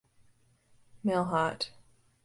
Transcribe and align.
Mailhot. 1.05 1.69